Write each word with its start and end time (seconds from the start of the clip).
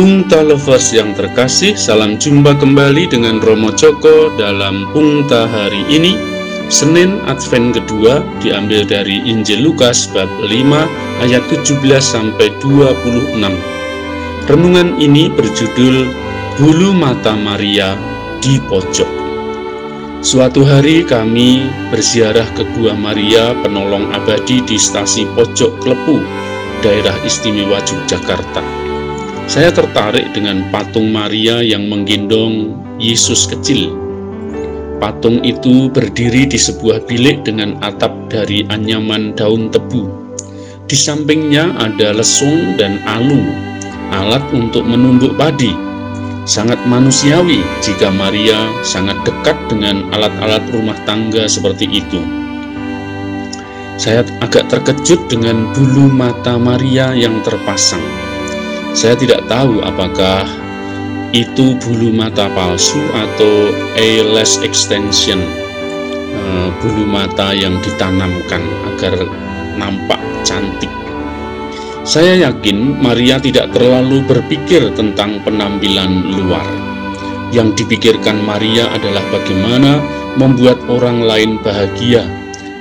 Pungta 0.00 0.40
Lovers 0.40 0.96
yang 0.96 1.12
terkasih, 1.12 1.76
salam 1.76 2.16
jumpa 2.16 2.56
kembali 2.56 3.04
dengan 3.12 3.36
Romo 3.36 3.68
Joko 3.76 4.32
dalam 4.32 4.88
Pungta 4.96 5.44
hari 5.44 5.84
ini. 5.92 6.16
Senin 6.72 7.20
Advent 7.28 7.76
kedua 7.76 8.24
diambil 8.40 8.88
dari 8.88 9.20
Injil 9.28 9.60
Lukas 9.60 10.08
bab 10.08 10.24
5 10.40 10.48
ayat 11.20 11.44
17 11.52 11.84
sampai 12.00 12.48
26. 12.64 13.44
Renungan 14.48 14.96
ini 14.96 15.28
berjudul 15.28 16.08
Bulu 16.56 16.96
Mata 16.96 17.36
Maria 17.36 17.92
di 18.40 18.56
Pojok. 18.56 19.10
Suatu 20.24 20.64
hari 20.64 21.04
kami 21.04 21.68
berziarah 21.92 22.48
ke 22.56 22.64
Gua 22.72 22.96
Maria 22.96 23.52
Penolong 23.52 24.16
Abadi 24.16 24.64
di 24.64 24.80
stasi 24.80 25.28
Pojok 25.36 25.76
Klepu, 25.84 26.24
daerah 26.80 27.20
istimewa 27.20 27.84
Yogyakarta. 27.84 28.79
Saya 29.50 29.74
tertarik 29.74 30.30
dengan 30.30 30.62
patung 30.70 31.10
Maria 31.10 31.58
yang 31.58 31.90
menggendong 31.90 32.70
Yesus 33.02 33.50
kecil. 33.50 33.90
Patung 35.02 35.42
itu 35.42 35.90
berdiri 35.90 36.46
di 36.46 36.54
sebuah 36.54 37.02
bilik 37.10 37.42
dengan 37.42 37.74
atap 37.82 38.14
dari 38.30 38.62
anyaman 38.70 39.34
daun 39.34 39.66
tebu. 39.66 40.06
Di 40.86 40.94
sampingnya 40.94 41.66
ada 41.82 42.14
lesung 42.14 42.78
dan 42.78 43.02
alung, 43.10 43.50
alat 44.14 44.46
untuk 44.54 44.86
menumbuk 44.86 45.34
padi. 45.34 45.74
Sangat 46.46 46.78
manusiawi 46.86 47.58
jika 47.82 48.06
Maria 48.06 48.70
sangat 48.86 49.18
dekat 49.26 49.58
dengan 49.66 50.14
alat-alat 50.14 50.62
rumah 50.70 50.98
tangga 51.10 51.50
seperti 51.50 51.90
itu. 51.90 52.22
Saya 53.98 54.22
agak 54.46 54.70
terkejut 54.70 55.26
dengan 55.26 55.74
bulu 55.74 56.06
mata 56.06 56.54
Maria 56.54 57.10
yang 57.18 57.42
terpasang 57.42 58.29
saya 58.90 59.14
tidak 59.14 59.46
tahu 59.46 59.78
apakah 59.86 60.46
itu 61.30 61.78
bulu 61.78 62.10
mata 62.10 62.50
palsu 62.50 62.98
atau 63.14 63.70
eyelash 63.94 64.58
extension, 64.66 65.38
eh, 66.34 66.68
bulu 66.82 67.06
mata 67.06 67.54
yang 67.54 67.78
ditanamkan 67.86 68.62
agar 68.94 69.14
nampak 69.78 70.18
cantik. 70.42 70.90
Saya 72.02 72.50
yakin 72.50 72.98
Maria 72.98 73.38
tidak 73.38 73.70
terlalu 73.70 74.26
berpikir 74.26 74.90
tentang 74.98 75.38
penampilan 75.46 76.26
luar. 76.42 76.66
Yang 77.54 77.82
dipikirkan 77.86 78.42
Maria 78.42 78.90
adalah 78.90 79.22
bagaimana 79.30 80.02
membuat 80.34 80.82
orang 80.90 81.22
lain 81.22 81.62
bahagia, 81.62 82.26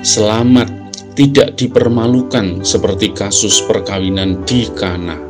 selamat, 0.02 0.74
tidak 1.14 1.54
dipermalukan 1.60 2.66
seperti 2.66 3.14
kasus 3.14 3.62
perkawinan 3.70 4.42
di 4.48 4.66
Kana. 4.74 5.29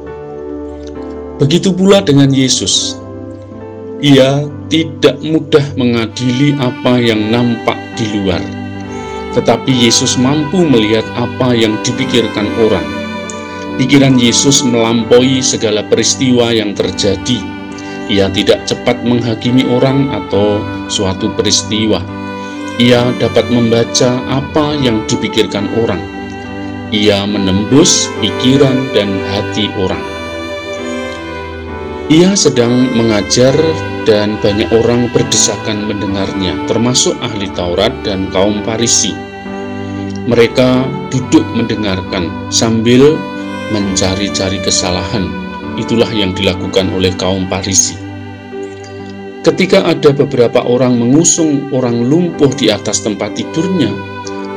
Begitu 1.40 1.72
pula 1.72 2.04
dengan 2.04 2.28
Yesus. 2.28 3.00
Ia 4.04 4.44
tidak 4.68 5.24
mudah 5.24 5.64
mengadili 5.80 6.52
apa 6.60 7.00
yang 7.00 7.32
nampak 7.32 7.80
di 7.96 8.12
luar, 8.12 8.44
tetapi 9.32 9.72
Yesus 9.72 10.20
mampu 10.20 10.68
melihat 10.68 11.08
apa 11.16 11.56
yang 11.56 11.80
dipikirkan 11.80 12.44
orang. 12.60 12.84
Pikiran 13.80 14.20
Yesus 14.20 14.68
melampaui 14.68 15.40
segala 15.40 15.80
peristiwa 15.88 16.52
yang 16.52 16.76
terjadi. 16.76 17.40
Ia 18.12 18.28
tidak 18.36 18.68
cepat 18.68 19.00
menghakimi 19.08 19.64
orang 19.64 20.12
atau 20.12 20.60
suatu 20.92 21.32
peristiwa. 21.40 22.04
Ia 22.84 23.16
dapat 23.16 23.48
membaca 23.48 24.20
apa 24.28 24.76
yang 24.76 25.08
dipikirkan 25.08 25.72
orang. 25.80 26.04
Ia 26.92 27.24
menembus 27.24 28.12
pikiran 28.20 28.92
dan 28.92 29.08
hati 29.32 29.72
orang. 29.80 30.09
Ia 32.10 32.34
sedang 32.34 32.90
mengajar 32.98 33.54
dan 34.02 34.42
banyak 34.42 34.74
orang 34.74 35.14
berdesakan 35.14 35.86
mendengarnya, 35.86 36.58
termasuk 36.66 37.14
ahli 37.22 37.46
Taurat 37.54 37.94
dan 38.02 38.34
kaum 38.34 38.66
Farisi. 38.66 39.14
Mereka 40.26 40.90
duduk 41.14 41.46
mendengarkan 41.54 42.50
sambil 42.50 43.14
mencari-cari 43.70 44.58
kesalahan. 44.58 45.30
Itulah 45.78 46.10
yang 46.10 46.34
dilakukan 46.34 46.90
oleh 46.90 47.14
kaum 47.14 47.46
Farisi. 47.46 47.94
Ketika 49.46 49.86
ada 49.86 50.10
beberapa 50.10 50.66
orang 50.66 50.98
mengusung 50.98 51.70
orang 51.70 52.10
lumpuh 52.10 52.50
di 52.58 52.74
atas 52.74 53.06
tempat 53.06 53.38
tidurnya, 53.38 53.94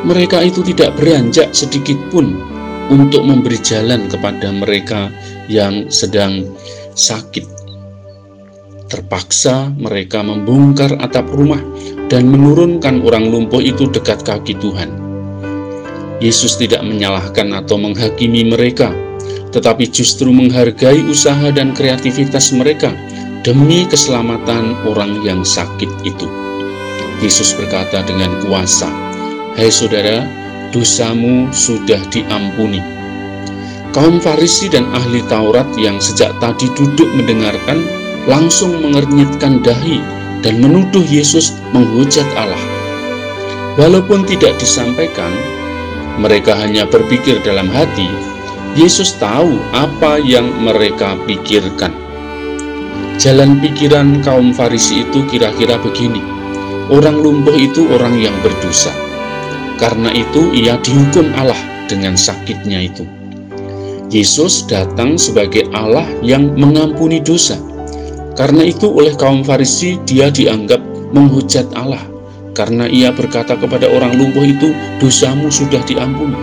mereka 0.09 0.41
itu 0.41 0.65
tidak 0.65 0.97
beranjak 0.97 1.53
sedikit 1.53 2.01
pun 2.09 2.33
untuk 2.89 3.29
memberi 3.29 3.61
jalan 3.61 4.09
kepada 4.09 4.49
mereka 4.57 5.13
yang 5.53 5.93
sedang 5.93 6.49
sakit. 6.95 7.47
Terpaksa 8.93 9.73
mereka 9.73 10.21
membongkar 10.21 11.01
atap 11.01 11.25
rumah 11.33 11.61
dan 12.13 12.29
menurunkan 12.29 13.01
orang 13.01 13.33
lumpuh 13.33 13.65
itu 13.65 13.89
dekat 13.89 14.21
kaki 14.21 14.53
Tuhan. 14.61 14.93
Yesus 16.21 16.61
tidak 16.61 16.85
menyalahkan 16.85 17.51
atau 17.57 17.81
menghakimi 17.81 18.53
mereka, 18.53 18.93
tetapi 19.51 19.89
justru 19.89 20.29
menghargai 20.29 21.03
usaha 21.09 21.49
dan 21.51 21.73
kreativitas 21.73 22.53
mereka 22.53 22.93
demi 23.43 23.89
keselamatan 23.89 24.77
orang 24.87 25.25
yang 25.25 25.43
sakit 25.43 25.89
itu. 26.05 26.29
Yesus 27.25 27.57
berkata 27.57 28.05
dengan 28.05 28.39
kuasa, 28.45 28.93
"Hai 29.57 29.73
saudara, 29.73 30.23
dosamu 30.71 31.49
sudah 31.51 31.99
diampuni." 32.13 32.92
Kaum 33.93 34.25
Farisi 34.25 34.73
dan 34.73 34.89
ahli 34.97 35.21
Taurat 35.29 35.69
yang 35.77 36.01
sejak 36.01 36.33
tadi 36.41 36.65
duduk 36.73 37.13
mendengarkan 37.13 37.85
langsung 38.25 38.81
mengernyitkan 38.81 39.61
dahi 39.61 40.01
dan 40.41 40.65
menuduh 40.65 41.05
Yesus 41.05 41.53
menghujat 41.77 42.25
Allah. 42.33 42.65
Walaupun 43.77 44.25
tidak 44.25 44.57
disampaikan, 44.57 45.29
mereka 46.17 46.57
hanya 46.57 46.89
berpikir 46.89 47.45
dalam 47.45 47.69
hati, 47.69 48.09
Yesus 48.73 49.13
tahu 49.21 49.61
apa 49.77 50.17
yang 50.25 50.49
mereka 50.65 51.21
pikirkan. 51.29 51.93
Jalan 53.21 53.61
pikiran 53.61 54.25
kaum 54.25 54.57
Farisi 54.57 55.05
itu 55.05 55.21
kira-kira 55.29 55.77
begini: 55.77 56.25
orang 56.89 57.21
lumpuh 57.21 57.53
itu 57.61 57.93
orang 57.93 58.17
yang 58.17 58.33
berdosa, 58.41 58.93
karena 59.77 60.09
itu 60.17 60.49
ia 60.57 60.81
dihukum 60.81 61.29
Allah 61.37 61.61
dengan 61.93 62.17
sakitnya 62.17 62.89
itu. 62.89 63.22
Yesus 64.13 64.69
datang 64.69 65.17
sebagai 65.17 65.73
Allah 65.73 66.05
yang 66.21 66.53
mengampuni 66.53 67.19
dosa. 67.25 67.57
Karena 68.37 68.61
itu 68.61 68.93
oleh 68.93 69.17
kaum 69.17 69.41
Farisi 69.41 69.97
dia 70.05 70.29
dianggap 70.29 70.81
menghujat 71.17 71.73
Allah 71.73 72.13
karena 72.53 72.85
ia 72.85 73.09
berkata 73.09 73.57
kepada 73.57 73.89
orang 73.89 74.13
lumpuh 74.21 74.45
itu, 74.45 74.77
dosamu 75.01 75.49
sudah 75.49 75.81
diampuni. 75.89 76.37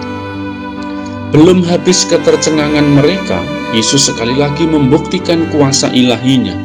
Belum 1.29 1.61
habis 1.61 2.09
ketercengangan 2.09 2.97
mereka, 2.97 3.45
Yesus 3.77 4.09
sekali 4.09 4.33
lagi 4.33 4.65
membuktikan 4.65 5.45
kuasa 5.53 5.93
ilahinya. 5.93 6.57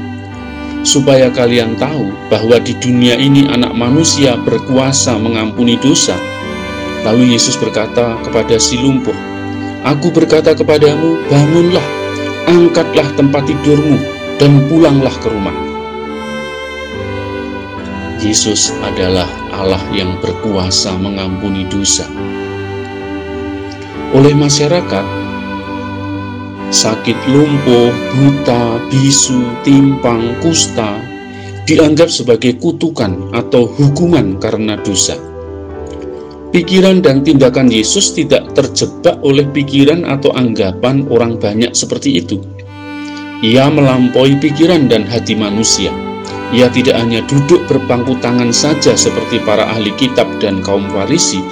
Supaya 0.81 1.29
kalian 1.29 1.77
tahu 1.77 2.09
bahwa 2.33 2.57
di 2.61 2.73
dunia 2.81 3.21
ini 3.21 3.45
anak 3.53 3.77
manusia 3.77 4.37
berkuasa 4.41 5.17
mengampuni 5.21 5.77
dosa. 5.77 6.17
Lalu 7.05 7.37
Yesus 7.37 7.61
berkata 7.61 8.17
kepada 8.25 8.57
si 8.57 8.81
lumpuh, 8.81 9.17
Aku 9.85 10.09
berkata 10.09 10.57
kepadamu, 10.57 11.21
bangunlah, 11.29 11.85
angkatlah 12.49 13.05
tempat 13.21 13.45
tidurmu, 13.45 14.01
dan 14.41 14.65
pulanglah 14.65 15.13
ke 15.21 15.29
rumah. 15.29 15.53
Yesus 18.25 18.73
adalah 18.81 19.29
Allah 19.53 19.85
yang 19.93 20.17
berkuasa 20.25 20.97
mengampuni 20.97 21.69
dosa. 21.69 22.09
Oleh 24.17 24.33
masyarakat, 24.33 25.05
sakit 26.73 27.19
lumpuh, 27.29 27.93
buta, 28.17 28.89
bisu, 28.89 29.45
timpang, 29.69 30.33
kusta 30.41 30.97
dianggap 31.69 32.09
sebagai 32.09 32.57
kutukan 32.57 33.37
atau 33.37 33.69
hukuman 33.69 34.41
karena 34.41 34.81
dosa. 34.81 35.34
Pikiran 36.55 37.03
dan 37.03 37.27
tindakan 37.27 37.67
Yesus 37.67 38.15
tidak 38.15 38.55
terjebak 38.55 39.19
oleh 39.27 39.43
pikiran 39.43 40.07
atau 40.07 40.31
anggapan 40.39 41.03
orang 41.11 41.35
banyak 41.35 41.75
seperti 41.75 42.23
itu. 42.23 42.39
Ia 43.43 43.67
melampaui 43.75 44.39
pikiran 44.39 44.87
dan 44.87 45.03
hati 45.03 45.35
manusia. 45.35 45.91
Ia 46.55 46.71
tidak 46.71 46.95
hanya 46.95 47.27
duduk 47.27 47.67
berpangku 47.67 48.15
tangan 48.23 48.55
saja 48.55 48.95
seperti 48.95 49.43
para 49.43 49.67
ahli 49.67 49.91
kitab 49.99 50.31
dan 50.39 50.63
kaum 50.63 50.87
Farisi, 50.95 51.43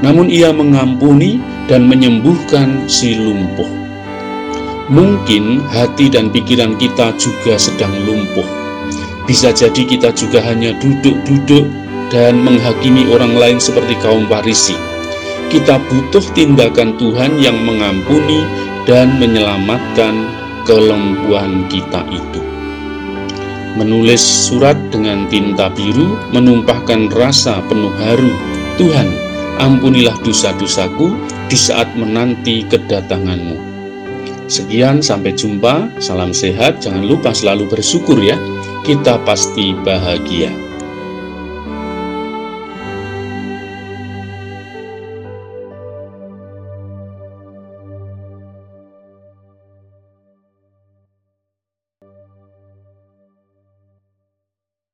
namun 0.00 0.32
ia 0.32 0.56
mengampuni 0.56 1.36
dan 1.68 1.84
menyembuhkan 1.84 2.88
si 2.88 3.12
lumpuh. 3.12 3.68
Mungkin 4.88 5.68
hati 5.68 6.08
dan 6.08 6.32
pikiran 6.32 6.80
kita 6.80 7.12
juga 7.20 7.60
sedang 7.60 7.92
lumpuh. 8.08 8.48
Bisa 9.28 9.52
jadi 9.52 9.84
kita 9.84 10.16
juga 10.16 10.40
hanya 10.40 10.72
duduk-duduk 10.80 11.85
dan 12.10 12.38
menghakimi 12.42 13.10
orang 13.10 13.34
lain 13.34 13.58
seperti 13.58 13.98
kaum 14.02 14.26
Farisi. 14.30 14.76
Kita 15.46 15.78
butuh 15.78 16.22
tindakan 16.34 16.98
Tuhan 16.98 17.38
yang 17.38 17.54
mengampuni 17.62 18.42
dan 18.86 19.18
menyelamatkan 19.18 20.26
kelembuan 20.66 21.70
kita 21.70 22.02
itu. 22.10 22.42
Menulis 23.78 24.24
surat 24.24 24.74
dengan 24.88 25.28
tinta 25.30 25.68
biru 25.70 26.16
menumpahkan 26.32 27.12
rasa 27.12 27.62
penuh 27.68 27.92
haru. 27.94 28.32
Tuhan, 28.80 29.06
ampunilah 29.60 30.16
dosa-dosaku 30.24 31.14
di 31.46 31.54
saat 31.54 31.92
menanti 31.94 32.64
kedatanganmu. 32.66 33.76
Sekian, 34.46 35.02
sampai 35.02 35.34
jumpa. 35.34 36.00
Salam 36.00 36.30
sehat. 36.30 36.80
Jangan 36.82 37.04
lupa 37.04 37.34
selalu 37.34 37.66
bersyukur 37.68 38.16
ya. 38.22 38.38
Kita 38.86 39.18
pasti 39.26 39.74
bahagia. 39.74 40.65